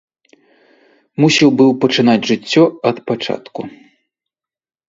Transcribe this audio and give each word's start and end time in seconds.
Мусіў 1.25 1.49
быў 1.59 1.69
пачынаць 1.85 2.17
жыццё 2.31 2.63
ад 2.93 2.97
пачатку. 3.11 3.61